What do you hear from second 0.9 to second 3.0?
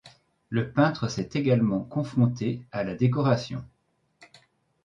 s'est également confronté à la